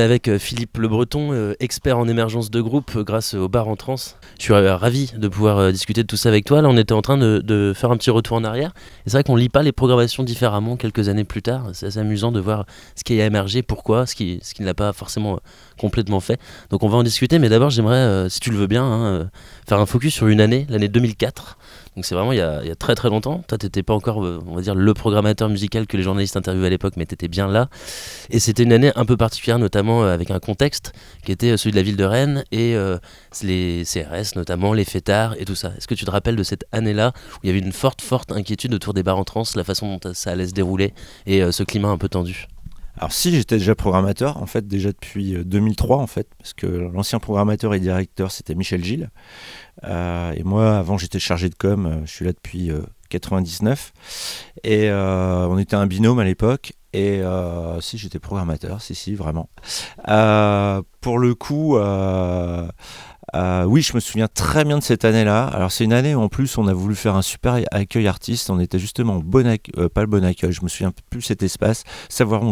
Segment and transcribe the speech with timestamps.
[0.00, 3.68] Avec euh, Philippe Le Breton, euh, expert en émergence de groupe euh, grâce au bar
[3.68, 3.96] en trans.
[4.38, 6.62] Je suis ravi de pouvoir discuter de tout ça avec toi.
[6.62, 8.72] Là, on était en train de, faire un petit retour en arrière.
[9.04, 11.68] C'est vrai qu'on lit pas les programmations différemment quelques années plus tard.
[11.74, 12.64] C'est assez amusant de voir
[12.96, 15.38] ce qui a émergé, pourquoi, ce qui, ce qui ne l'a pas forcément
[15.78, 16.40] complètement fait.
[16.70, 19.30] Donc on va en discuter, mais d'abord j'aimerais, si tu le veux bien, hein,
[19.68, 21.58] faire un focus sur une année, l'année 2004.
[22.00, 23.44] Donc c'est vraiment il y, a, très très longtemps.
[23.46, 26.34] Toi, tu n'étais pas encore, euh, on va dire, le programmateur musical que les journalistes
[26.34, 27.68] interviewaient à l'époque, mais tu étais bien là.
[28.30, 30.94] Et c'était une année un peu particulière, notamment euh, avec un contexte
[31.26, 32.74] qui était euh, celui de la ville de Rennes et
[33.42, 35.74] les CRS, notamment les fêtards et tout ça.
[35.76, 38.32] Est-ce que tu te rappelles de cette année-là où il y avait une forte, forte
[38.32, 40.94] inquiétude autour des bars en trans, la façon dont ça allait se dérouler
[41.26, 42.48] et ce climat un peu tendu?
[43.00, 47.18] Alors si j'étais déjà programmateur, en fait déjà depuis 2003 en fait, parce que l'ancien
[47.18, 49.08] programmateur et directeur c'était Michel Gilles.
[49.84, 51.86] Euh, et moi, avant, j'étais chargé de com.
[51.86, 52.70] Euh, je suis là depuis
[53.10, 53.92] 99.
[54.66, 54.90] Euh, et
[55.50, 56.72] on était un binôme à l'époque.
[56.92, 57.22] Et
[57.80, 59.48] si j'étais programmateur, si, si, vraiment.
[61.00, 65.44] pour le coup, oui, je me souviens très bien de cette année-là.
[65.44, 68.50] Alors, c'est une année où en plus on a voulu faire un super accueil artiste.
[68.50, 69.56] On était justement bon
[69.94, 71.84] pas le bon accueil, je me souviens plus cet espace.
[72.08, 72.42] Savoir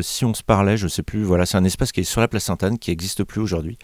[0.00, 1.24] si on se parlait, je sais plus.
[1.24, 3.78] Voilà, c'est un espace qui est sur la place Sainte-Anne qui n'existe plus aujourd'hui.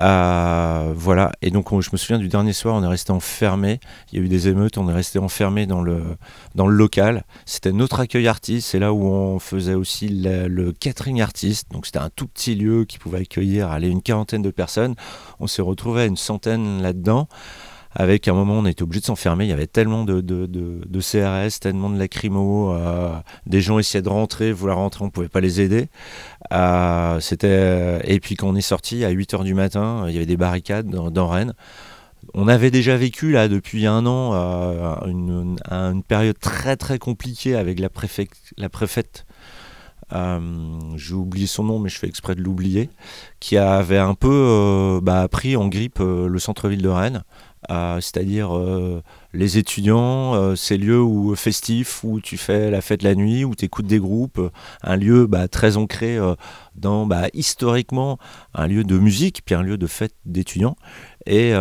[0.00, 3.80] Euh, voilà, et donc je me souviens du dernier soir, on est resté enfermé.
[4.12, 6.02] Il y a eu des émeutes, on est resté enfermé dans le,
[6.54, 7.24] dans le local.
[7.44, 11.70] C'était notre accueil artiste, c'est là où on faisait aussi le, catering artiste.
[11.72, 14.94] Donc c'était un tout petit lieu qui pouvait accueillir allez, une quarantaine de personnes.
[15.40, 17.28] On s'est retrouvé à une centaine là-dedans
[17.98, 20.20] avec un moment on était obligé de s'enfermer, il y avait tellement de,
[21.00, 23.14] CRS, tellement de lacrymo, euh,
[23.46, 25.88] des gens essayaient de rentrer, vouloir rentrer, on ne pouvait pas les aider.
[26.52, 30.26] Euh, c'était Et puis quand on est sorti à 8h du matin, il y avait
[30.26, 31.54] des barricades dans, Rennes.
[32.34, 37.80] On avait déjà vécu là depuis un an euh, une, période très très compliquée avec
[37.80, 37.88] la,
[38.58, 39.24] la préfète
[40.96, 42.90] j'ai oublié son nom, mais je fais exprès de l'oublier,
[43.40, 47.24] qui avait un peu bah, pris en grippe le centre-ville de Rennes
[47.68, 53.14] c'est-à-dire euh, les étudiants, euh, ces lieux où, festifs où tu fais la fête la
[53.14, 54.40] nuit, où tu écoutes des groupes,
[54.82, 56.34] un lieu bah, très ancré euh,
[56.74, 58.18] dans bah, historiquement
[58.54, 60.76] un lieu de musique, puis un lieu de fête d'étudiants.
[61.28, 61.54] Et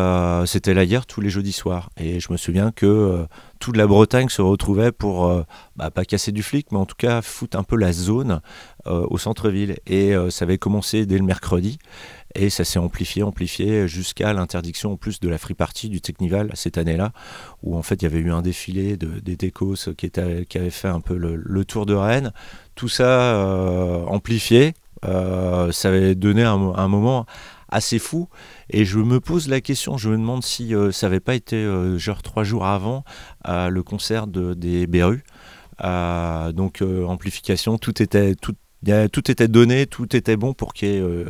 [0.46, 1.90] c'était la guerre tous les jeudis soirs.
[1.98, 3.26] Et je me souviens que
[3.66, 5.44] toute la Bretagne se retrouvait pour,
[5.76, 8.40] bah, pas casser du flic, mais en tout cas foutre un peu la zone
[8.86, 9.78] au centre-ville.
[9.88, 11.80] Et ça avait commencé dès le mercredi.
[12.36, 16.52] Et ça s'est amplifié, amplifié jusqu'à l'interdiction en plus de la free party du Technival
[16.54, 17.12] cette année-là,
[17.64, 20.90] où en fait il y avait eu un défilé de, des Techos qui, avait fait
[20.90, 22.34] un peu le, tour de Rennes.
[22.76, 24.74] Tout ça euh, amplifié,
[25.06, 27.26] euh, ça avait donné un, moment
[27.70, 28.30] assez fou.
[28.70, 31.66] Et je me pose la question, je me demande si euh, ça n'avait pas été
[31.98, 33.04] genre trois jours avant
[33.46, 35.24] le concert de, des Berus.
[35.82, 41.30] donc amplification, tout était, tout, était donné, tout était bon pour qu'il y ait euh,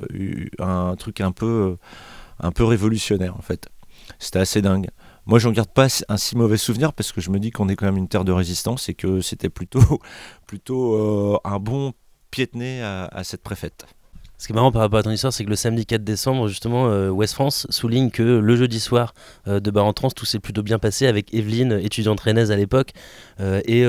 [0.59, 1.75] un truc un peu,
[2.39, 3.69] un peu révolutionnaire en fait.
[4.19, 4.89] C'était assez dingue.
[5.25, 7.75] Moi, j'en garde pas un si mauvais souvenir parce que je me dis qu'on est
[7.75, 9.99] quand même une terre de résistance et que c'était plutôt,
[10.47, 11.93] plutôt euh, un bon
[12.29, 12.49] pied
[12.81, 13.85] à, cette préfète.
[14.37, 16.47] Ce qui est marrant par rapport à ton histoire, c'est que le samedi 4 décembre,
[16.47, 19.13] justement, euh, West France souligne que le jeudi soir
[19.47, 22.91] de Bar en Trans, tout s'est plutôt bien passé avec Evelyne, étudiante rennaise à l'époque,
[23.39, 23.85] et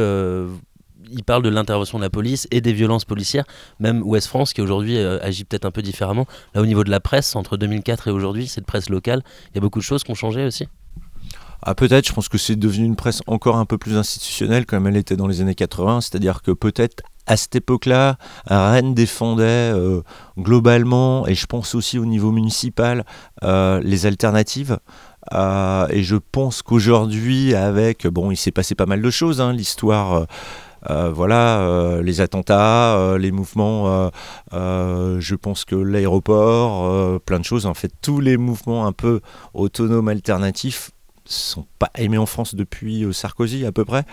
[1.11, 3.45] il parle de l'intervention de la police et des violences policières,
[3.81, 6.27] même Ouest France qui aujourd'hui euh, agit peut-être un peu différemment.
[6.55, 9.59] Là au niveau de la presse, entre 2004 et aujourd'hui, cette presse locale, il y
[9.59, 10.69] a beaucoup de choses qui ont changé aussi.
[11.63, 14.87] Ah, peut-être, je pense que c'est devenu une presse encore un peu plus institutionnelle comme
[14.87, 20.03] elle était dans les années 80, c'est-à-dire que peut-être à cette époque-là, Rennes défendait euh,
[20.39, 23.05] globalement, et je pense aussi au niveau municipal,
[23.45, 24.79] euh, les alternatives.
[25.33, 30.27] et je pense qu'aujourd'hui, avec, bon, il s'est passé pas mal de choses, hein, l'histoire
[30.91, 34.11] euh, voilà, euh, les attentats, euh, les mouvements,
[34.53, 39.21] je pense que l'aéroport, plein de choses, en fait, tous les mouvements un peu
[39.55, 40.91] autonomes alternatifs
[41.27, 44.05] sont pas aimés en France depuis Sarkozy à peu près,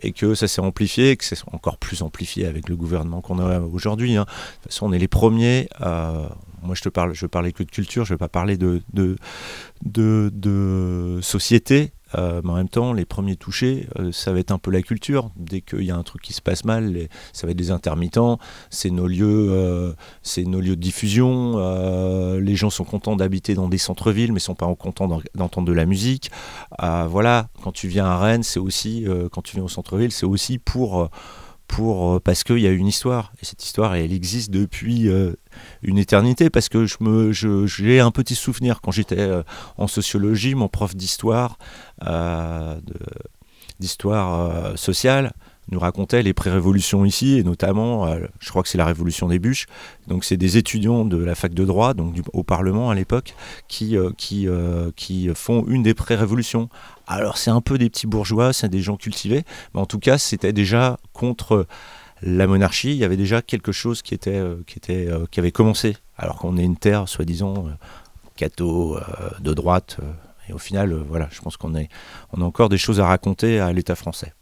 [0.00, 3.60] et que ça s'est amplifié, que c'est encore plus amplifié avec le gouvernement qu'on a
[3.60, 4.16] aujourd'hui.
[4.16, 4.24] Hein.
[4.24, 5.68] De toute façon, on est les premiers.
[5.80, 8.80] moi, je te parle, je parlais que de culture, je ne vais pas parler de
[11.22, 11.92] société.
[12.14, 14.82] Euh, mais en même temps, les premiers touchés, euh, ça va être un peu la
[14.82, 15.30] culture.
[15.36, 18.38] Dès qu'il y a un truc qui se passe mal, ça va être des intermittents.
[18.70, 19.92] C'est nos lieux, euh,
[20.38, 21.22] nos lieux de diffusion.
[22.38, 25.86] les gens sont contents d'habiter dans des centres-villes, mais sont pas contents d'entendre de la
[25.86, 26.30] musique.
[26.78, 30.58] voilà, quand tu viens à Rennes, c'est aussi, quand tu viens au centre-ville, c'est aussi
[30.58, 31.10] pour
[31.72, 33.32] pour, parce qu'il y a une histoire.
[33.40, 35.08] Et cette histoire, elle existe depuis
[35.82, 39.42] une éternité parce que je me j'ai un petit souvenir quand j'étais euh,
[39.76, 41.58] en sociologie mon prof d'histoire
[42.06, 42.78] euh,
[43.80, 45.32] d'histoire euh, sociale
[45.70, 49.38] nous racontait les pré-révolutions ici, et notamment, euh, je crois que c'est la révolution des
[49.38, 49.66] bûches.
[50.08, 53.34] Donc, c'est des étudiants de la fac de droit, donc au Parlement à l'époque,
[53.68, 56.68] qui, euh, qui, euh, qui font une des pré-révolutions.
[57.12, 59.44] Alors, c'est un peu des petits bourgeois, c'est des gens cultivés,
[59.74, 61.66] mais en tout cas, c'était déjà contre
[62.22, 62.90] la monarchie.
[62.90, 66.56] Il y avait déjà quelque chose qui, était, qui, était, qui avait commencé, alors qu'on
[66.56, 67.66] est une terre, soi-disant,
[68.36, 68.98] catho,
[69.40, 69.98] de droite.
[70.48, 71.74] et au final, voilà, je pense qu'on
[72.32, 74.32] on a encore des choses à raconter à l'État français.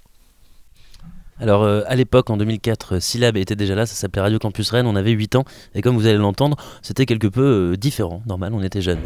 [1.41, 4.71] Alors euh, à l'époque, en 2004, euh, Syllab était déjà là, ça s'appelait Radio Campus
[4.71, 5.45] Rennes, on avait 8 ans,
[5.75, 9.01] et comme vous allez l'entendre, c'était quelque peu euh, différent, normal, on était jeunes.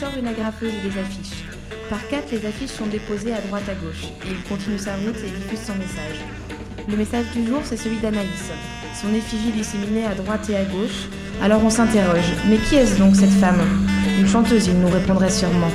[0.00, 1.44] Sort une agrafeuse et des affiches.
[1.90, 5.18] Par quatre, les affiches sont déposées à droite à gauche et il continue sa route
[5.18, 6.24] et diffuse son message.
[6.88, 8.48] Le message du jour, c'est celui d'Anaïs.
[8.94, 11.10] Son effigie disséminée à droite et à gauche.
[11.42, 12.32] Alors on s'interroge.
[12.48, 13.60] Mais qui est-ce donc cette femme?
[14.18, 15.68] Une chanteuse, il nous répondrait sûrement.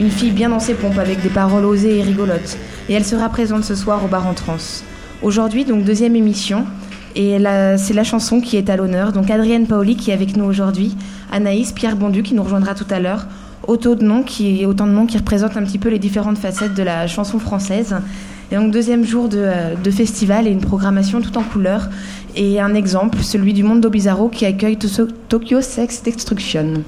[0.00, 2.58] Une fille bien dans ses pompes avec des paroles osées et rigolotes.
[2.88, 4.56] Et elle sera présente ce soir au bar en trans.
[5.22, 6.66] Aujourd'hui, donc deuxième émission,
[7.14, 7.38] et
[7.78, 9.12] c'est la chanson qui est à l'honneur.
[9.12, 10.96] Donc Adrienne Paoli qui est avec nous aujourd'hui,
[11.30, 13.28] Anaïs, Pierre Bondu qui nous rejoindra tout à l'heure.
[13.70, 16.74] Autant de noms qui, autant de noms qui représentent un petit peu les différentes facettes
[16.74, 17.94] de la chanson française.
[18.50, 19.46] Et donc deuxième jour de,
[19.80, 21.88] de festival et une programmation tout en couleurs.
[22.34, 26.82] Et un exemple, celui du Mondo Bizarro qui accueille Tokyo Sex Destruction.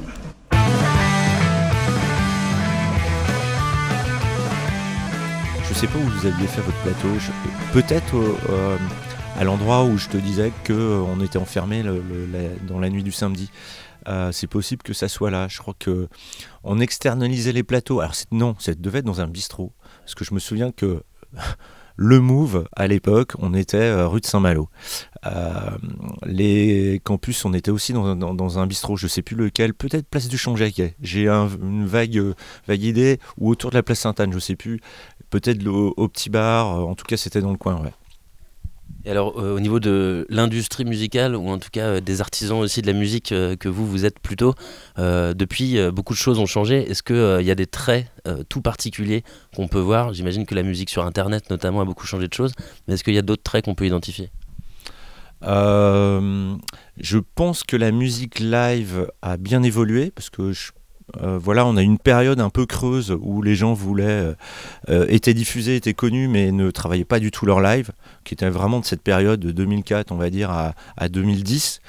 [5.69, 7.11] Je sais pas où vous aviez fait votre plateau.
[7.73, 8.17] Peut-être
[8.51, 8.77] euh,
[9.39, 11.85] à l'endroit où je te disais qu'on euh, était enfermé
[12.67, 13.53] dans la nuit du samedi.
[14.09, 15.49] Euh, c'est possible que ça soit là.
[15.49, 16.09] Je crois que
[16.65, 18.01] on externalisait les plateaux.
[18.01, 19.73] Alors non, ça devait être dans un bistrot.
[20.01, 21.03] Parce que je me souviens que
[21.97, 24.69] le Move, à l'époque, on était euh, rue de Saint-Malo.
[26.27, 30.39] les campus, on était aussi dans, un bistrot, je sais plus lequel, peut-être place du
[30.39, 30.97] Champ-Jacquet.
[31.01, 32.35] J'ai une vague,
[32.67, 34.81] vague idée, ou autour de la place Sainte-Anne, je sais plus.
[35.31, 37.83] Peut-être au, petit bar, en tout cas c'était dans le coin.
[39.05, 42.61] Et alors, euh, au niveau de l'industrie musicale, ou en tout cas euh, des artisans
[42.61, 44.55] aussi de la musique euh, que vous, vous êtes plutôt,
[44.97, 46.89] depuis, beaucoup de choses ont changé.
[46.91, 48.07] Est-ce qu'il y a des traits
[48.49, 49.25] tout particuliers
[49.57, 50.13] qu'on peut voir?
[50.13, 52.53] J'imagine que la musique sur Internet, notamment, a beaucoup changé de choses.
[52.87, 54.31] Mais est-ce qu'il y a d'autres traits qu'on peut identifier?
[55.43, 60.71] Je pense que la musique live a bien évolué, parce que je
[61.21, 64.35] euh, voilà, on a une période un peu creuse où les gens voulaient, euh,
[64.89, 67.91] euh, étaient diffusés, étaient connus, mais ne travaillaient pas du tout leur live,
[68.25, 71.81] qui était vraiment de cette période de 2004, on va dire, à, à 2010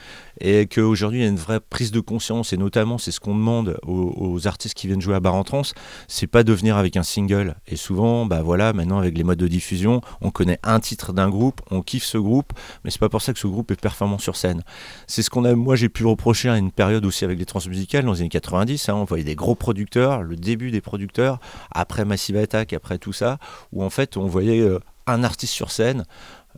[0.44, 3.34] et qu'aujourd'hui il y a une vraie prise de conscience et notamment c'est ce qu'on
[3.34, 5.62] demande aux, artistes qui viennent jouer à Bar en Trans,
[6.08, 9.39] c'est pas de venir avec un single et souvent bah voilà maintenant avec les modes
[9.39, 12.51] de diffusion on connaît un titre d'un groupe, on kiffe ce groupe
[12.84, 14.63] mais c'est pas pour ça que ce groupe est performant sur scène.
[15.08, 18.03] C'est ce qu'on a moi j'ai pu reprocher à une période aussi avec les transmusicales
[18.03, 21.39] dans les années 90, hein, on voyait des gros producteurs, le début des producteurs,
[21.72, 23.38] après Massive Attack, après tout ça
[23.72, 26.06] où en fait on voyait euh, un artiste sur scène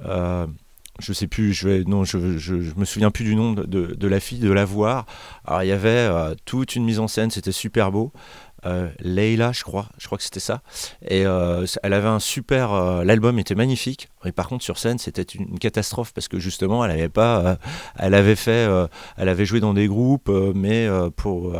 [0.06, 0.48] euh,
[1.00, 4.08] je sais plus, je vais, non, je, je, me souviens plus du nom de, de,
[4.08, 5.06] la fille, de la voir.
[5.46, 8.12] Alors il y avait euh, toute une mise en scène, c'était super beau.
[8.66, 10.62] Euh, Leila, je crois, je crois que c'était ça.
[11.08, 14.10] Et euh, elle avait un super, euh, l'album était magnifique.
[14.24, 17.58] Mais par contre sur scène, c'était une, catastrophe parce que justement, elle avait pas,
[17.98, 18.68] elle avait fait,
[19.18, 21.54] elle avait joué dans des groupes, mais pour,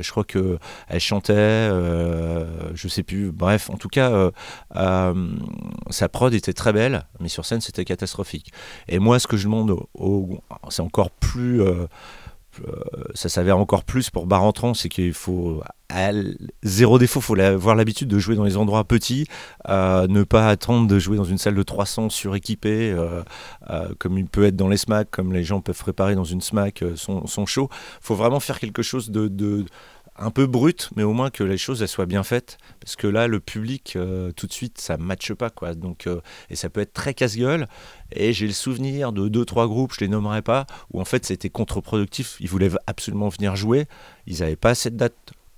[0.00, 1.68] je crois que elle chantait,
[2.74, 3.32] je sais plus.
[3.32, 4.30] Bref, en tout cas,
[5.90, 8.50] sa prod était très belle, mais sur scène, c'était catastrophique.
[8.88, 9.76] Et moi, ce que je demande,
[10.70, 11.60] c'est encore plus
[13.14, 15.62] ça s'avère encore plus pour bar entrant, c'est qu'il faut
[16.62, 19.26] zéro défaut, faut avoir l'habitude de jouer dans les endroits petits,
[19.68, 23.22] euh, ne pas attendre de jouer dans une salle de 300 suréquipée, euh,
[23.70, 26.40] euh, comme il peut être dans les SMAC, comme les gens peuvent préparer dans une
[26.40, 27.68] SMAC son, son show.
[28.00, 29.64] Faut vraiment faire quelque chose de,
[30.18, 33.26] un peu brut, mais au moins que les choses soient bien faites, parce que là,
[33.26, 33.98] le public,
[34.36, 35.74] tout de suite, ça ne matche pas, quoi.
[35.74, 36.08] Donc,
[36.50, 37.68] et ça peut être très casse-gueule.
[38.12, 41.24] Et j'ai le souvenir de deux, trois groupes, je les nommerai pas, où en fait
[41.26, 42.36] c'était contre-productif.
[42.40, 43.86] Ils voulaient absolument venir jouer,
[44.26, 45.14] ils n'avaient pas cette date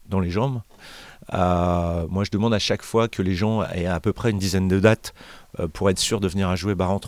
[0.09, 0.63] dans les jambes.
[1.35, 4.39] Euh, moi, je demande à chaque fois que les gens aient à peu près une
[4.39, 5.15] dizaine de dates
[5.61, 7.01] euh, pour être sûr de venir jouer bar en.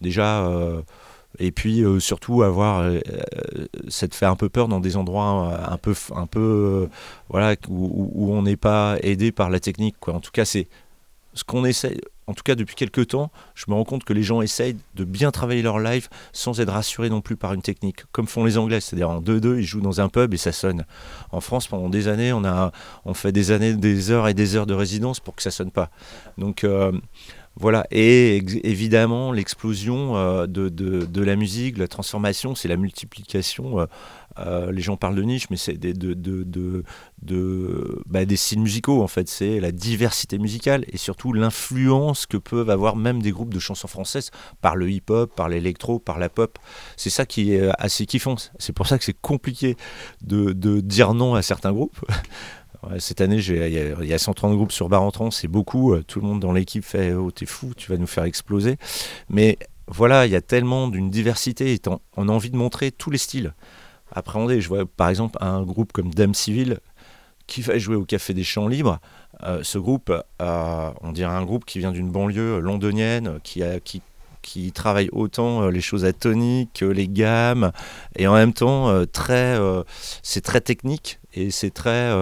[0.00, 0.82] Déjà, euh,
[1.38, 2.90] et puis surtout avoir,
[3.88, 6.88] c'est de faire un peu peur dans des endroits un peu, un peu,
[7.28, 9.96] voilà, où, on n'est pas aidé par la technique.
[10.08, 10.68] En tout cas, c'est
[11.36, 12.00] ce qu'on essaie.
[12.26, 15.04] en tout cas depuis quelques temps, je me rends compte que les gens essayent de
[15.04, 18.58] bien travailler leur live sans être rassurés non plus par une technique, comme font les
[18.58, 20.84] Anglais, c'est-à-dire en 2-2, ils jouent dans un pub et ça sonne.
[21.30, 22.72] En France, pendant des années, on, a,
[23.04, 25.70] on fait des années, des heures et des heures de résidence pour que ça sonne
[25.70, 25.90] pas.
[26.38, 26.90] Donc euh,
[27.58, 33.80] voilà, et évidemment, l'explosion euh, de, de, la musique, la transformation, c'est la multiplication.
[33.80, 33.86] Euh,
[34.38, 36.84] euh, les gens parlent de niche, mais c'est des, de,
[38.06, 39.30] bah, des styles musicaux, en fait.
[39.30, 43.88] C'est la diversité musicale et surtout l'influence que peuvent avoir même des groupes de chansons
[43.88, 46.58] françaises par le hip-hop, par l'électro, par la pop.
[46.98, 48.36] C'est ça qui est assez kiffant.
[48.58, 49.76] C'est pour ça que c'est compliqué
[50.22, 51.98] de, dire non à certains groupes.
[52.98, 55.92] Cette année, il y, a 130 groupes sur Bar en c'est beaucoup.
[55.92, 58.76] Euh, tout le monde dans l'équipe fait Oh, t'es fou, tu vas nous faire exploser.
[59.28, 61.80] Mais voilà, il y a tellement d'une diversité.
[62.16, 63.54] on a envie de montrer tous les styles.
[64.12, 64.60] Appréhender.
[64.60, 66.78] Je vois par exemple un groupe comme Dame Civil
[67.46, 68.98] qui va jouer au Café des Champs Libres.
[69.42, 73.62] Euh, ce groupe, euh, on dirait un groupe qui vient d'une banlieue londonienne, qui,
[74.72, 77.72] travaille autant les choses atoniques que les gammes
[78.16, 79.58] et en même temps très
[80.22, 82.12] c'est très technique et c'est très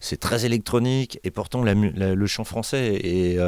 [0.00, 1.18] c'est très électronique.
[1.24, 3.38] Et pourtant le chant français et,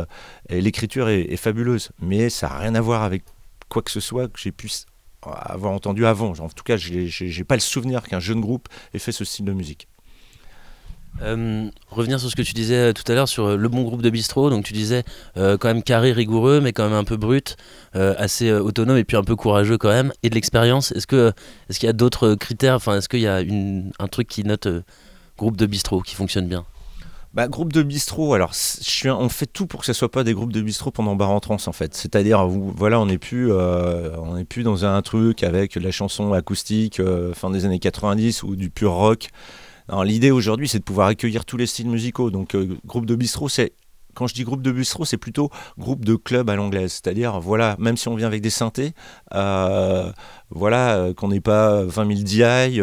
[0.51, 1.91] l'écriture est, fabuleuse.
[2.01, 3.25] Mais ça n'a rien à voir avec
[3.69, 4.69] quoi que ce soit que j'ai pu
[5.23, 6.33] avoir entendu avant.
[6.39, 9.53] En tout cas j'ai pas le souvenir qu'un jeune groupe ait fait ce style de
[9.53, 9.89] musique.
[11.23, 13.83] Euh, revenir sur ce que tu disais euh, tout à l'heure sur euh, le bon
[13.83, 14.51] groupe de bistrot.
[14.51, 15.05] Donc tu disais
[15.35, 17.57] quand même carré, rigoureux, mais quand même un peu brut,
[17.95, 20.93] assez autonome et puis un peu courageux quand même, et de l'expérience.
[20.93, 21.33] Est-ce que
[21.69, 22.75] est-ce qu'il y a d'autres critères?
[22.75, 23.43] Enfin, est-ce qu'il y a
[23.99, 24.69] un truc qui note
[25.37, 26.65] groupe de bistrot qui fonctionne bien
[27.35, 28.53] bah, groupe de bistrot, alors
[29.11, 31.41] on fait tout pour que ce soit pas des groupes de bistrot pendant bar en
[31.41, 31.95] trans en fait.
[31.95, 37.03] C'est-à-dire, voilà, on n'est plus, on plus dans un truc avec la chanson acoustique
[37.35, 39.29] fin des années 90 ou du pur rock.
[40.05, 42.31] L'idée aujourd'hui, c'est de pouvoir accueillir tous les styles musicaux.
[42.31, 43.73] Donc, euh, groupe de bistrot, c'est
[44.17, 46.93] quand je dis groupe de bistrot, c'est plutôt groupe de club à l'anglaise.
[46.93, 48.95] C'est-à-dire, voilà, même si on vient avec des synthés,
[49.35, 50.11] euh,
[50.51, 52.81] voilà, euh, qu'on n'ait pas 20 000 DI,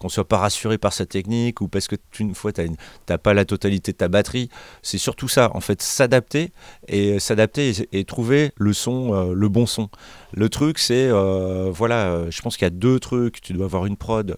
[0.00, 2.68] qu'on soit pas rassuré par sa technique ou parce que une fois, tu
[3.08, 4.48] n'as pas la totalité de ta batterie.
[4.82, 6.52] C'est surtout ça, en fait, s'adapter
[6.88, 9.90] et s'adapter et, trouver le son, le bon son.
[10.32, 13.42] Le truc, c'est, voilà, je pense qu'il y a deux trucs.
[13.42, 14.36] Tu dois avoir une prod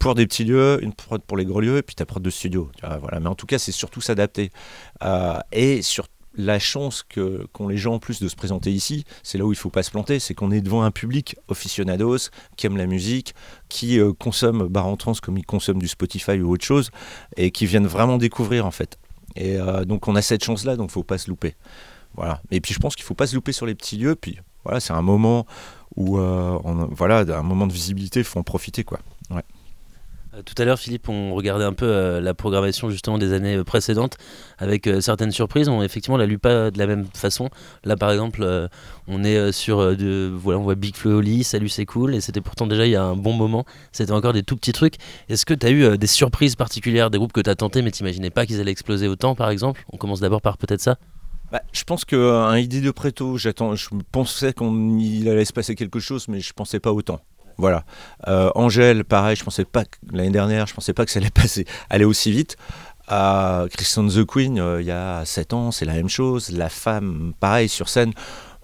[0.00, 2.30] pour des petits lieux, une prod pour les gros lieux, et puis ta prod de
[2.30, 2.70] studio.
[3.00, 3.20] voilà.
[3.20, 4.50] Mais en tout cas, c'est surtout s'adapter.
[5.04, 9.04] Euh, et sur la chance que qu'ont les gens en plus de se présenter ici,
[9.22, 12.30] c'est là où il faut pas se planter, c'est qu'on est devant un public aficionados
[12.56, 13.34] qui aime la musique,
[13.68, 16.90] qui euh, consomme bar en trans comme ils consomment du Spotify ou autre chose,
[17.36, 18.98] et qui viennent vraiment découvrir en fait.
[19.36, 21.56] Et euh, donc on a cette chance-là, donc faut pas se louper.
[22.14, 22.40] Voilà.
[22.50, 24.14] Et puis je pense qu'il faut pas se louper sur les petits lieux.
[24.14, 25.46] Puis voilà, c'est un moment
[25.96, 29.00] où, voilà, un moment de visibilité, il faut en profiter quoi.
[29.30, 29.42] Ouais.
[30.34, 33.56] Euh, tout à l'heure, Philippe, on regardait un peu euh, la programmation justement des années
[33.56, 34.16] euh, précédentes
[34.58, 35.68] avec certaines surprises.
[35.68, 37.50] On effectivement la lu pas de la même façon.
[37.84, 38.68] Là, par exemple,
[39.08, 42.40] on est sur de, voilà, on voit Big Flo lit, salut c'est cool, et c'était
[42.42, 43.64] pourtant déjà il y a un bon moment.
[43.92, 44.96] C'était encore des tout petits trucs.
[45.28, 47.90] Est-ce que tu as eu des surprises particulières, des groupes que tu as tenté mais
[47.90, 49.82] t'imaginais pas qu'ils allaient exploser autant, par exemple?
[49.92, 50.98] On commence d'abord par peut-être ça.
[51.50, 56.00] Bah, je pense qu'un idée de Préto, j'attends, je pensais qu'il allait se passer quelque
[56.00, 57.20] chose, mais je pensais pas autant.
[57.60, 57.84] Voilà.
[58.26, 61.66] Euh, Angèle, pareil, je pensais pas l'année dernière, je pensais pas que ça allait passer,
[61.90, 62.56] aller aussi vite.
[63.06, 66.50] À Christian the Queen, euh, il y a 7 ans, c'est la même chose.
[66.50, 68.12] La femme, pareil, sur scène.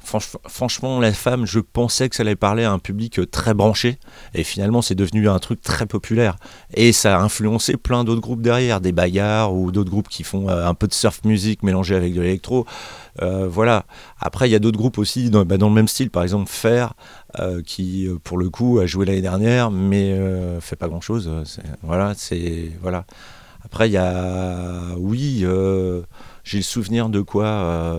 [0.07, 3.99] Franchement, la femme, je pensais que ça allait parler à un public euh, très branché.
[4.35, 6.37] Et finalement, c'est devenu un truc très populaire.
[6.75, 10.49] Et ça a influencé plein d'autres groupes derrière, des bagarres ou d'autres groupes qui font
[10.49, 12.67] un peu de surf music mélangé avec de l'électro.
[13.21, 13.85] voilà.
[14.21, 16.95] Après, il y a d'autres groupes aussi dans, bah, le même style, par exemple Fer,
[17.39, 21.01] euh, qui euh, pour le coup a joué l'année dernière, mais euh, fait pas grand
[21.01, 21.31] chose.
[21.83, 23.05] Voilà, c'est voilà.
[23.65, 25.45] Après, il y a oui,
[26.45, 27.99] j'ai le souvenir de quoi.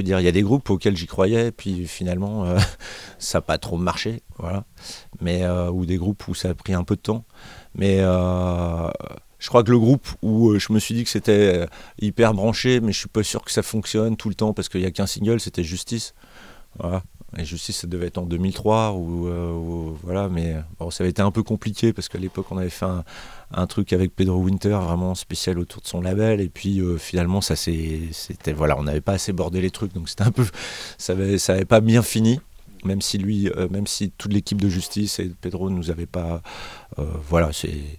[0.00, 2.46] Que dire Il y a des groupes auxquels j'y croyais, puis finalement,
[3.18, 4.64] ça n'a pas trop marché, voilà.
[5.20, 7.24] Mais ou des groupes où ça a pris un peu de temps,
[7.74, 11.66] mais je crois que le groupe où je me suis dit que c'était
[12.00, 14.80] hyper branché, mais je suis pas sûr que ça fonctionne tout le temps parce qu'il
[14.80, 16.14] n'y a qu'un single, c'était Justice.
[16.78, 17.02] Voilà.
[17.38, 20.54] Et Justice, ça devait être en 2003, euh, ou, voilà, mais
[20.90, 22.86] ça avait été un peu compliqué parce qu'à l'époque, on avait fait
[23.52, 27.40] un, truc avec Pedro Winter vraiment spécial autour de son label, et puis euh, finalement,
[27.40, 30.46] ça c'était voilà, on n'avait pas assez bordé les trucs, donc c'était un peu,
[30.98, 32.40] ça avait, pas bien fini.
[32.84, 36.42] Même si lui, euh, même si toute l'équipe de Justice et Pedro nous avait pas,
[36.96, 37.98] voilà, c'est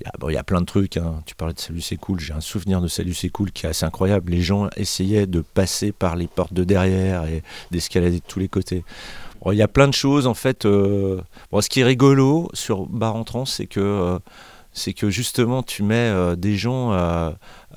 [0.00, 0.96] il y, a, plein de trucs.
[0.96, 1.22] Hein.
[1.26, 2.20] Tu parlais de Salut c'est cool.
[2.20, 4.32] J'ai un souvenir de Salut c'est cool qui est assez incroyable.
[4.32, 8.48] Les gens essayaient de passer par les portes de derrière et d'escalader de tous les
[8.48, 8.84] côtés.
[9.50, 10.66] il y a plein de choses en fait.
[10.66, 11.20] Euh,
[11.60, 14.18] ce qui est rigolo sur Bar en Trans, c'est que euh,
[14.72, 16.90] c'est que justement tu mets des gens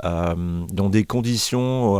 [0.03, 1.97] dans des conditions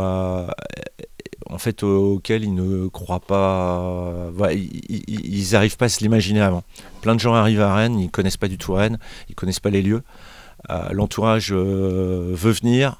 [1.48, 6.62] en fait auxquelles ils ne croient pas, ils n'arrivent pas à se l'imaginer avant.
[7.00, 9.70] Plein de gens arrivent à Rennes, ils connaissent pas du tout Rennes, ils connaissent pas
[9.70, 10.02] les lieux.
[10.92, 12.96] L'entourage veut venir,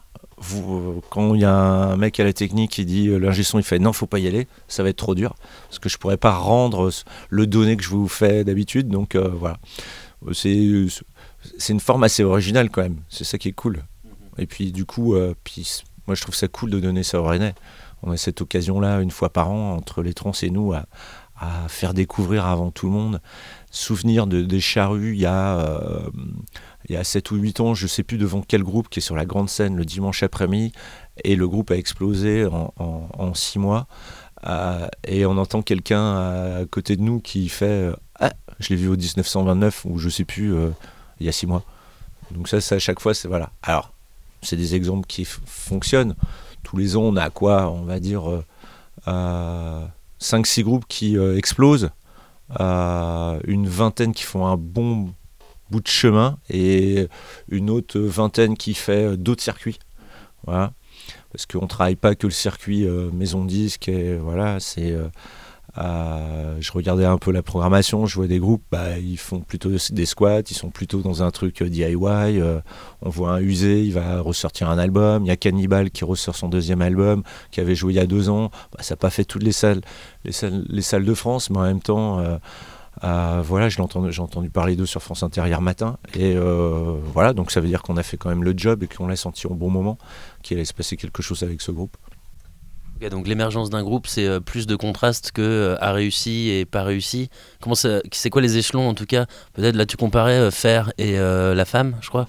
[1.11, 3.79] quand il y a un mec à la technique qui dit euh, l'ingé il fait
[3.79, 5.35] non, faut pas y aller, ça va être trop dur
[5.69, 6.91] parce que je pourrais pas rendre
[7.29, 8.89] le donné que je vous fais d'habitude.
[8.89, 9.59] Donc euh, voilà,
[10.33, 13.01] c'est une forme assez originale quand même.
[13.09, 13.83] C'est ça qui est cool.
[14.39, 15.35] Et puis du coup, euh,
[16.07, 17.55] moi je trouve ça cool de donner ça au Rennais.
[18.03, 20.85] On a cette occasion-là une fois par an entre les trans et nous à,
[21.69, 23.21] faire découvrir avant tout le monde.
[23.71, 26.03] Souvenir de, des charrues, il y a
[26.89, 28.99] il y a 7 ou 8 ans, je ne sais plus devant quel groupe qui
[28.99, 30.73] est sur la grande scène le dimanche après-midi,
[31.25, 33.87] et le groupe a explosé en 6 mois.
[34.47, 38.77] Euh, et on entend quelqu'un à côté de nous qui fait euh, Ah, je l'ai
[38.77, 40.71] vu au 1929, ou je ne sais plus, euh,
[41.21, 41.65] il y a 6 mois.
[42.31, 43.51] Donc, ça, ça, à chaque fois, c'est voilà.
[43.63, 43.93] Alors,
[44.43, 46.15] c'est des exemples qui fonctionnent.
[46.63, 48.23] Tous les ans, on a quoi On va dire
[49.07, 51.91] 5-6 groupes qui explosent,
[52.59, 55.13] une vingtaine qui font un bon
[55.71, 57.09] bout de chemin et
[57.49, 59.79] une autre vingtaine qui fait d'autres circuits.
[60.47, 60.73] Voilà.
[61.33, 63.89] Parce qu'on ne travaille pas que le circuit euh, maison disque.
[63.89, 64.97] Et voilà, c'est.
[65.79, 69.41] Euh, euh, je regardais un peu la programmation, je vois des groupes, bah, ils font
[69.41, 71.97] plutôt des squats, ils sont plutôt dans un truc DIY.
[71.97, 75.25] on voit un usé, il va ressortir un album.
[75.25, 78.07] Il y a Cannibal qui ressort son deuxième album, qui avait joué il y a
[78.07, 78.51] deux ans.
[78.73, 79.81] Bah, ça n'a pas fait toutes les salles,
[80.25, 82.21] les salles, les salles de France, mais en même temps,
[83.05, 85.99] euh, voilà, j'ai entendu, parler d'eux sur France Inter hier matin.
[86.15, 88.89] Et euh, voilà, donc ça veut dire qu'on a fait quand même le job et
[88.89, 89.99] qu'on l'a senti au bon moment,
[90.43, 91.97] qu'il allait se passer quelque chose avec ce groupe.
[93.09, 97.31] Donc l'émergence d'un groupe, c'est euh, plus de contraste que a réussi et pas réussi.
[97.61, 99.27] Comment c'est quoi les échelons en tout cas?
[99.55, 102.27] Peut-être là tu comparais Fer et la femme, je crois.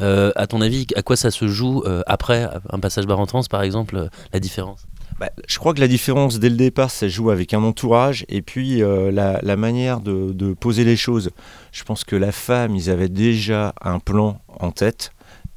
[0.00, 3.62] à ton avis, à quoi ça se joue après un passage bar en trans, par
[3.62, 4.86] exemple, la différence?
[5.22, 8.42] Bah, je crois que la différence dès le départ, ça joue avec un entourage et
[8.42, 11.30] puis euh, la, manière de, poser les choses.
[11.70, 15.12] Je pense que la femme, ils avaient déjà un plan en tête.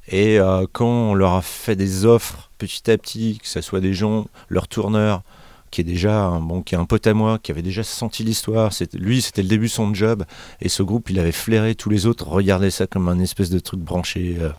[0.08, 3.80] Et euh, quand on leur a fait des offres petit à petit, que ce soit
[3.80, 5.24] des gens, leur tourneur,
[5.72, 8.24] qui est déjà un, bon, qui est un pote à moi, qui avait déjà senti
[8.24, 10.24] l'histoire, lui c'était le début de son job,
[10.62, 13.60] et ce groupe il avait flairé tous les autres, regardait ça comme un espèce de
[13.60, 14.52] truc branché, euh,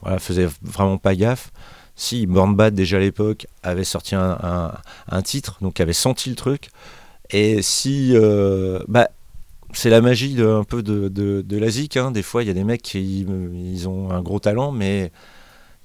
[0.00, 1.50] voilà, faisait vraiment pas gaffe.
[1.96, 4.72] Si Born Bad déjà à l'époque avait sorti un,
[5.24, 6.70] titre, donc avait senti le truc,
[7.30, 9.08] et si euh, bah,
[9.72, 12.10] c'est la magie de, un peu de, de, la zik, hein.
[12.10, 15.12] des fois il y a des mecs qui ils ont un gros talent, mais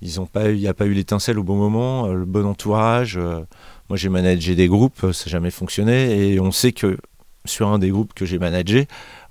[0.01, 3.17] ils pas il n'y a pas eu l'étincelle au bon moment, euh, le bon entourage.
[3.17, 3.41] Euh.
[3.89, 6.97] moi j'ai managé des groupes, ça n'a jamais fonctionné, et on sait que
[7.45, 8.87] sur un des groupes que j'ai managé,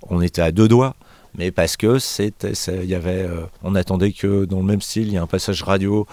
[0.09, 0.95] on était à deux doigts
[1.35, 2.53] mais parce que c'était,
[2.85, 5.63] y avait, euh, on attendait que dans le même style, il y ait un passage
[5.63, 6.05] radio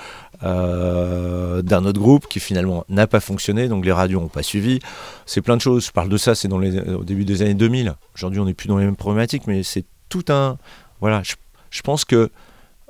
[0.42, 4.80] euh, d'un autre groupe qui finalement n'a pas fonctionné, donc les radios n'ont pas suivi.
[5.26, 5.86] C'est plein de choses.
[5.86, 7.94] Je parle de ça, c'est dans au début des années 2000.
[8.14, 10.56] Aujourd'hui, on n'est plus dans les mêmes problématiques, mais c'est tout un,
[11.00, 11.22] voilà.
[11.22, 12.30] Je, pense que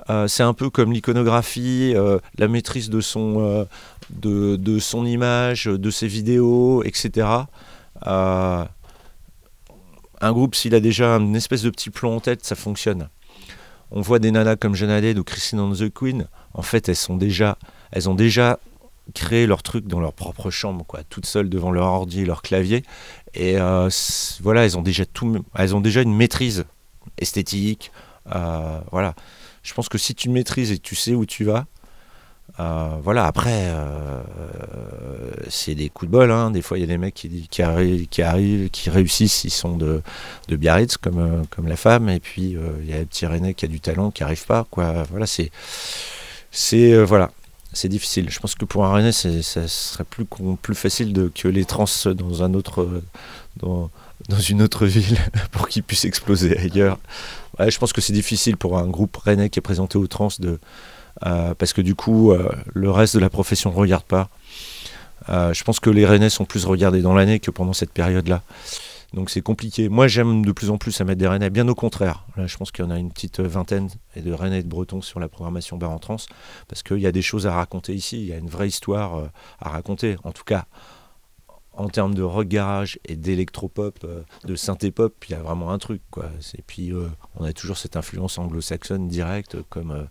[0.09, 1.93] euh, c'est un peu comme l'iconographie,
[2.37, 3.67] la maîtrise de son,
[4.09, 7.27] de, son image, de ses vidéos, etc
[10.21, 13.09] un groupe, s'il a déjà une espèce de petit plan en tête, ça fonctionne.
[13.91, 17.17] On voit des nanas comme Jeanne ou Christine and the Queen, en fait, elles, sont
[17.17, 17.57] déjà,
[17.91, 18.59] elles ont déjà
[19.13, 22.83] créé leur truc dans leur propre chambre, quoi, toutes seules devant leur ordi, leur clavier.
[23.33, 23.89] Et euh,
[24.41, 26.65] voilà, elles ont, déjà une maîtrise
[27.17, 27.91] esthétique.
[28.33, 29.15] Euh, voilà.
[29.63, 31.65] Je pense que si tu maîtrises et tu sais où tu vas,
[32.59, 34.21] euh, voilà, après, euh,
[35.49, 36.31] c'est des coups de bol.
[36.31, 36.51] Hein.
[36.51, 39.77] Des fois, il y a des mecs qui, qui, arrivent, qui, qui réussissent, ils sont
[39.77, 40.01] de,
[40.47, 42.09] de Biarritz, comme, euh, comme la femme.
[42.09, 44.65] Et puis, il y a le petit René qui a du talent, qui n'arrive pas.
[44.69, 45.03] Quoi.
[45.09, 45.51] Voilà, c'est.
[46.53, 47.31] C'est voilà,
[47.71, 48.29] c'est difficile.
[48.29, 50.25] Je pense que pour un René, ça serait plus,
[50.61, 53.01] plus facile de, que les trans dans un autre.
[53.57, 53.89] Dans,
[54.29, 55.17] dans une autre ville
[55.51, 56.99] pour qu'ils puissent exploser ailleurs.
[57.59, 60.59] je pense que c'est difficile pour un groupe rennais qui est présenté aux trans de,
[61.21, 64.29] parce que du coup, euh, le reste de la profession ne regarde pas.
[65.29, 68.41] Euh, je pense que les Rennais sont plus regardés dans l'année que pendant cette période-là.
[69.13, 69.89] Donc c'est compliqué.
[69.89, 72.25] Moi, j'aime de plus en plus à mettre des Rennais, bien au contraire.
[72.37, 75.01] Là, je pense qu'il y en a une petite vingtaine de Rennais et de Bretons
[75.01, 76.17] sur la programmation Bar en Trans,
[76.67, 78.21] parce qu'il y a des choses à raconter ici.
[78.21, 79.29] Il y a une vraie histoire
[79.59, 80.15] à raconter.
[80.23, 80.65] En tout cas,
[81.73, 84.05] en termes de rock garage et d'électropop,
[84.45, 86.01] de synthé-pop, il y a vraiment un truc.
[86.57, 86.93] Et puis,
[87.35, 90.07] on a toujours cette influence anglo-saxonne directe, comme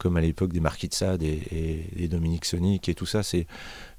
[0.00, 3.22] comme à l'époque des Marquitsade et, et, et, Dominique Sonic et tout ça.
[3.22, 3.46] C'est,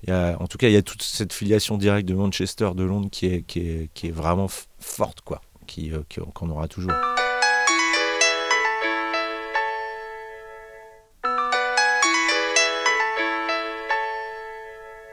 [0.09, 3.27] en tout cas, il y a toute cette filiation directe de Manchester, de Londres qui
[3.27, 4.47] est, vraiment
[4.79, 5.41] forte, quoi,
[5.77, 6.91] euh, qui, qu'on aura toujours.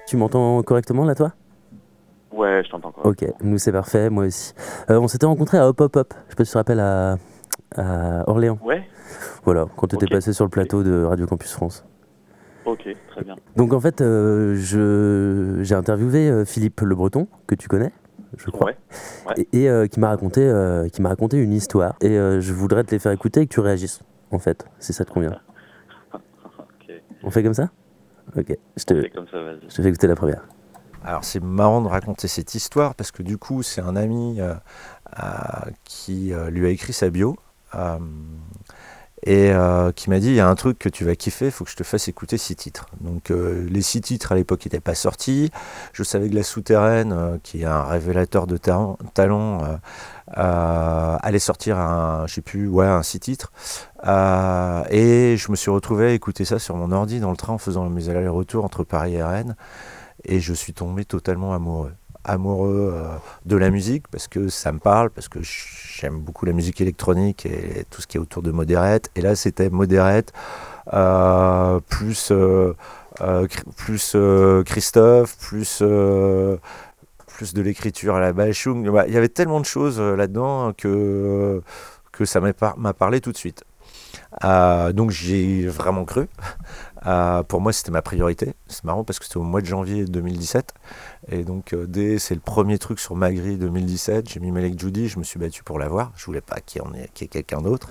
[0.09, 1.35] Tu m'entends correctement là, toi?
[2.33, 3.31] Ouais, je t'entends correctement.
[3.31, 4.55] Ok, nous c'est parfait, moi aussi.
[4.89, 6.81] Euh, on s'était rencontrés à Hop Hop Hop, je sais pas si tu te rappelles,
[6.81, 7.19] à,
[7.77, 8.59] à Orléans.
[8.63, 8.89] Ouais
[9.49, 11.83] voilà, quand tu étais passé sur le plateau de Radio Campus France.
[12.67, 13.35] ok, très bien.
[13.57, 17.91] Donc en fait, euh, je- j'ai interviewé euh, Philippe Le Breton, que tu connais,
[18.37, 18.77] je crois, Ouais,
[19.39, 21.95] et, et, euh, qui m'a raconté, euh, qui m'a raconté une histoire.
[22.03, 24.93] Et euh, je voudrais te les faire écouter et que tu réagisses, en fait, si
[24.93, 25.31] ça te convient.
[26.15, 26.93] ok.
[27.23, 27.71] On fait comme ça?
[28.37, 29.61] Ok, je te, C'est comme ça, vas-y.
[29.63, 30.43] je te fais écouter la première.
[31.03, 34.53] Alors c'est marrant de raconter cette histoire parce que du coup c'est un ami euh,
[35.19, 35.25] euh,
[35.85, 37.37] qui euh, lui a écrit sa bio
[37.77, 37.99] euh,
[39.29, 41.51] et euh, qui m'a dit il y a un truc que tu vas kiffer, il
[41.51, 42.87] faut que je te fasse écouter six titres.
[43.03, 45.51] Donc euh, les six titres à l'époque n'étaient pas sortis.
[45.93, 49.63] Je savais que La Souterraine, euh, qui est un révélateur de ta- talent,
[50.33, 53.53] allait sortir un, un six titres.
[54.03, 57.59] Et je me suis retrouvé à écouter ça sur mon ordi dans le train en
[57.59, 59.57] faisant mes allers-retours entre Paris et Rennes
[60.25, 61.93] et je suis tombé totalement amoureux.
[62.29, 66.53] Amoureux euh, de la musique parce que ça me parle, parce que j'aime beaucoup la
[66.53, 69.11] musique électronique et tout ce qui est autour de Moderette.
[69.17, 70.33] Et là, c'était Moderette,
[70.93, 72.75] euh, plus, euh,
[73.23, 75.83] euh, Christophe, plus,
[77.27, 78.91] plus de l'écriture à la Bachung.
[78.91, 81.63] Bah, Il y avait tellement de choses là-dedans que,
[82.13, 83.65] que ça m'a parlé tout de suite.
[84.45, 86.29] Euh, donc j'ai vraiment cru.
[87.07, 88.55] Euh, pour moi, c'était ma priorité.
[88.67, 90.75] C'est marrant parce que c'était au mois de janvier 2017.
[91.31, 94.79] Et donc, euh, dès c'est le premier truc sur ma grille 2017, j'ai mis Malek
[94.79, 96.13] Judy, je me suis battu pour l'avoir.
[96.17, 97.91] Je voulais pas qu'il y en ait, qu'il y ait quelqu'un d'autre.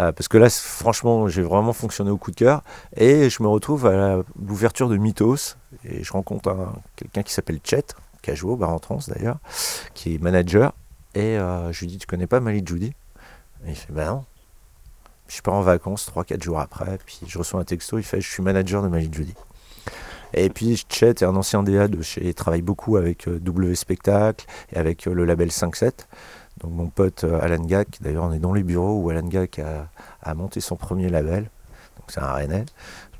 [0.00, 2.62] Euh, parce que là, franchement, j'ai vraiment fonctionné au coup de cœur.
[2.96, 5.56] Et je me retrouve à l'ouverture de Mythos.
[5.84, 7.82] Et je rencontre un- quelqu'un qui s'appelle Chet,
[8.22, 9.38] qui a joué au en Trans d'ailleurs,
[9.94, 10.72] qui est manager.
[11.14, 12.92] Et je lui dis Tu connais pas Malik Judy
[13.66, 14.24] Et il fait Ben non.
[15.30, 18.28] Je pars en vacances 3-4 jours après, puis je reçois un texto, il fait Je
[18.28, 19.34] suis manager de Magic Judy.
[20.34, 22.26] Et puis Chet est un ancien DA de chez.
[22.26, 25.92] Il travaille beaucoup avec euh, W Spectacle et avec euh, le label 5-7.
[26.58, 29.60] Donc mon pote euh, Alan Gack, d'ailleurs on est dans les bureaux où Alan Gack
[29.60, 31.44] a, monté son premier label.
[31.96, 32.66] Donc c'est un Rennais,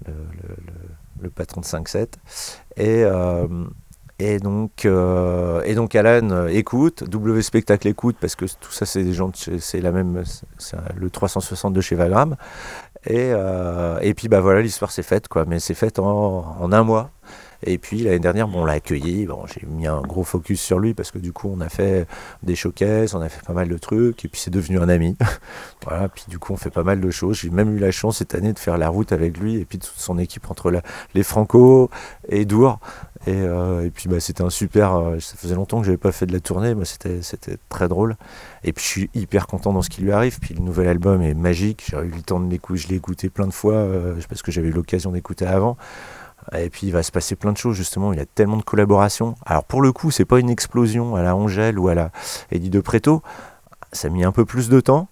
[0.06, 2.08] le, patron de 5-7.
[2.76, 3.04] Et,
[4.20, 8.84] et, donc, euh, et donc Alan euh, écoute, W Spectacle écoute, parce que tout ça
[8.84, 10.22] c'est des gens, c'est la même,
[10.94, 12.36] le 360 de chez Vagram.
[13.06, 15.46] Et, euh, et puis bah voilà, l'histoire s'est faite, quoi.
[15.46, 17.10] Mais c'est faite en, en un mois.
[17.62, 19.26] Et puis l'année dernière, bon, on l'a accueilli.
[19.26, 22.06] Bon, j'ai mis un gros focus sur lui parce que du coup, on a fait
[22.42, 24.24] des showcases, on a fait pas mal de trucs.
[24.24, 25.16] Et puis c'est devenu un ami.
[25.84, 26.08] voilà.
[26.08, 27.38] Puis du coup, on fait pas mal de choses.
[27.38, 29.78] J'ai même eu la chance cette année de faire la route avec lui et puis
[29.78, 30.72] toute son équipe entre
[31.14, 31.90] les Franco
[32.28, 32.78] et Dour.
[33.26, 34.94] Et, euh, puis bah, c'était un super.
[34.94, 37.86] euh, ça faisait longtemps que j'avais pas fait de la tournée, mais c'était c'était très
[37.86, 38.16] drôle.
[38.64, 40.38] Et puis je suis hyper content dans ce qui lui arrive.
[40.40, 41.84] Puis le nouvel album est magique.
[41.90, 44.50] J'ai eu le temps de l'écouter, je l'ai écouté plein de fois euh, parce que
[44.50, 45.76] j'avais eu l'occasion d'écouter avant.
[46.56, 48.12] Et puis il va se passer plein de choses justement.
[48.12, 49.34] Il y a tellement de collaborations.
[49.44, 52.10] Alors pour le coup, c'est pas une explosion à la Angèle ou à la
[52.50, 53.22] Eddie de Preto.
[53.92, 55.08] Ça a mis un peu plus de temps.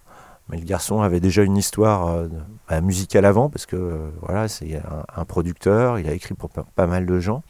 [0.49, 2.27] Mais le garçon avait déjà une histoire euh,
[2.67, 4.81] bah, musicale avant parce que euh, voilà, c'est
[5.15, 5.99] un, producteur.
[5.99, 7.43] Il a écrit pour pas, pas mal de gens.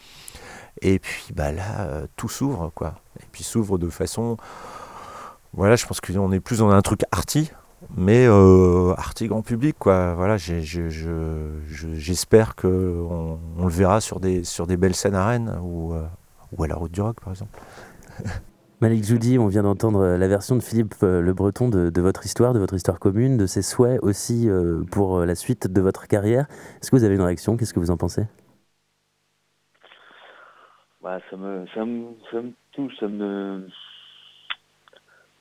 [0.82, 2.96] Et puis bah là, euh, tout s'ouvre quoi.
[3.22, 4.38] Et puis s'ouvre de façon
[5.54, 7.52] voilà, je pense qu'on est plus dans un truc arty,
[7.96, 10.13] mais euh, grand public, quoi.
[10.13, 15.58] Voilà, j'espère que on, on le verra sur des, sur des belles scènes à Rennes
[15.62, 16.06] ou, euh,
[16.58, 17.58] ou à la Route du Rock, par exemple.
[18.82, 22.26] Malik Judy, on vient d'entendre la version de Philippe euh, Le Breton de, de votre
[22.26, 26.08] histoire, de votre histoire commune, de ses souhaits aussi euh, pour la suite de votre
[26.08, 26.46] carrière.
[26.82, 27.58] Est-ce que vous avez une réaction?
[27.58, 28.24] Qu'est-ce que vous en pensez?
[31.02, 33.68] Bah, ça me, ça me, ça me touche, ça me.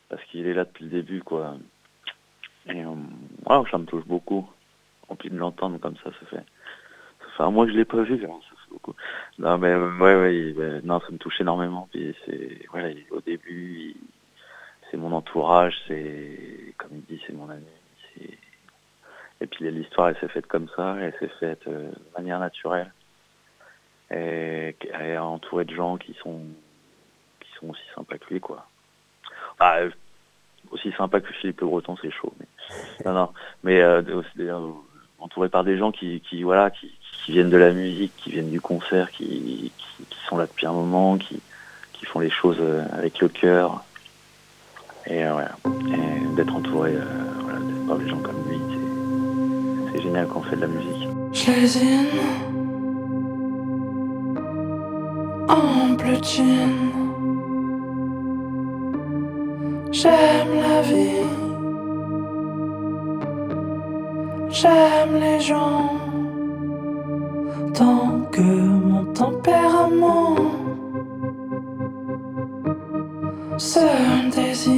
[0.09, 1.57] Parce qu'il est là depuis le début, quoi.
[2.69, 4.49] Et euh, ça me touche beaucoup.
[5.09, 6.37] En plus de l'entendre comme ça, ça fait.
[7.21, 8.27] Ça fait un mois que je l'ai pas vu, ça.
[9.39, 11.89] Non, mais euh, ouais, ouais, ben, non, ça me touche énormément.
[11.91, 13.95] Puis c'est, voilà, il- au début,
[14.91, 17.65] c'est mon entourage, c'est, comme il dit, c'est mon ami.
[19.41, 22.93] Et puis l'histoire, elle s'est faite comme ça, elle s'est faite euh, de manière naturelle
[24.11, 26.41] et, et entouré de gens qui sont
[27.41, 28.67] qui sont aussi sympas que lui quoi.
[29.61, 29.91] Ah, euh,
[30.71, 32.47] aussi sympa que Philippe Breton c'est chaud mais
[33.07, 33.29] non non
[33.65, 34.59] mais euh, aussi, euh,
[35.19, 36.91] entouré par des gens qui, voilà qui,
[37.29, 39.71] viennent de la musique, qui viennent du concert, qui,
[40.29, 41.41] sont là depuis un moment, qui
[41.99, 43.83] qui font les choses euh, avec le cœur.
[45.07, 45.51] Et euh, voilà.
[46.37, 48.59] D'être entouré euh, par des gens comme lui
[49.93, 51.09] c'est génial quand on fait de la musique.
[60.01, 61.27] J'aime la vie.
[64.49, 65.91] J'aime les gens.
[67.75, 68.49] Tant que
[68.91, 70.37] mon tempérament
[73.57, 73.87] se
[74.37, 74.78] désiste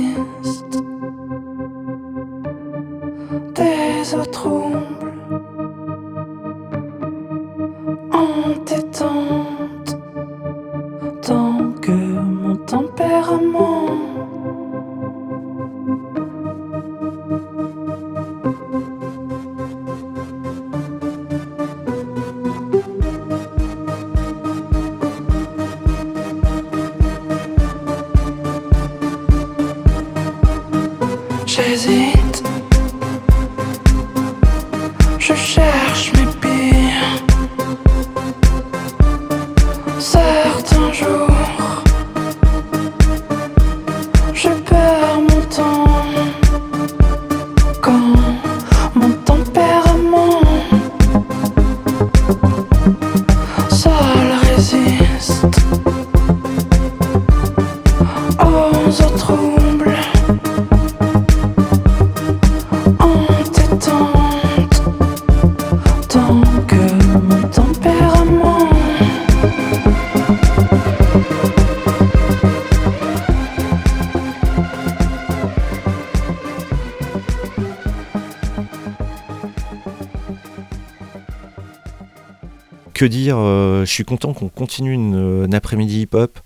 [83.00, 86.38] Que dire euh, Je suis content qu'on continue une, après-midi hip-hop.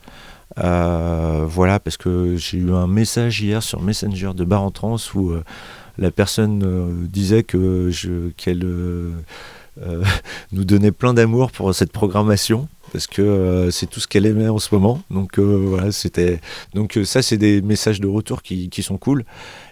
[0.63, 4.95] Euh, voilà, parce que j'ai eu un message hier sur Messenger de Bar en Trans
[5.17, 5.43] où euh,
[5.99, 8.65] la personne disait que je qu'elle
[10.53, 14.61] nous donnait plein d'amour pour cette programmation parce que c'est tout ce qu'elle aimait en
[14.61, 15.03] ce moment.
[15.11, 16.39] Donc voilà, c'était
[16.73, 19.25] donc ça c'est des messages de retour qui, qui sont cool.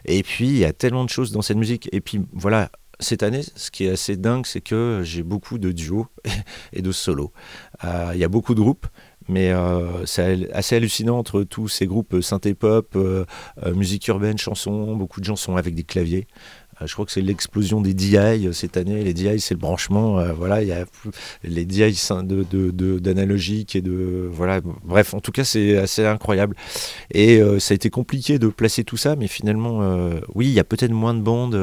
[0.05, 1.88] Et puis il y a tellement de choses dans cette musique.
[1.92, 2.71] Et puis voilà,
[3.03, 6.07] cette année, ce qui est assez dingue, c'est que j'ai beaucoup de duos
[6.73, 7.33] et de solos.
[7.85, 8.87] Euh, Il y a beaucoup de groupes,
[9.29, 13.25] mais euh, c'est assez hallucinant entre tous ces groupes synthé-pop, euh,
[13.65, 16.27] euh, musique urbaine, chansons, beaucoup de gens sont avec des claviers.
[16.83, 19.03] Euh, je crois que c'est l'explosion des DI euh, cette année.
[19.03, 20.18] Les DI, c'est le branchement.
[20.18, 20.85] euh, voilà, il y a
[21.45, 24.61] les DI syn- de, d'analogique et de voilà.
[24.85, 26.57] Bref, en tout cas, c'est assez incroyable.
[27.12, 29.81] Et ça a été compliqué de placer tout ça, mais finalement,
[30.35, 31.55] oui, il y a peut-être moins de bandes,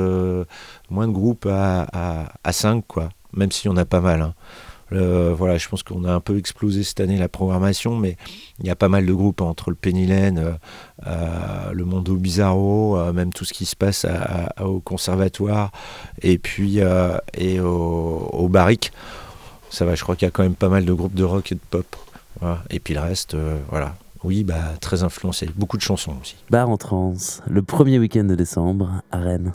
[0.89, 3.09] moins de groupes à, à, à 5, quoi.
[3.33, 4.21] Même s'il y en a pas mal.
[4.21, 4.33] hein.
[4.91, 8.17] Voilà, je pense qu'on a un peu explosé cette année la programmation, mais
[8.59, 10.51] il y a pas mal de groupes hein, entre le Penny Lane, euh,
[11.07, 14.05] euh, le Mondo Bizarro, euh, même tout ce qui se passe
[14.61, 15.71] au conservatoire
[16.21, 16.79] et puis
[17.37, 18.91] et au, au Barrick.
[19.69, 21.51] Ça va, je crois qu'il y a quand même pas mal de groupes de rock
[21.51, 21.95] et de pop.
[22.39, 22.63] Voilà.
[22.69, 23.35] Et puis le reste,
[23.69, 23.95] voilà.
[24.23, 25.49] Oui, bah, très influencé.
[25.55, 26.35] Beaucoup de chansons aussi.
[26.49, 29.53] Bar en trance, le premier week-end de décembre à Rennes.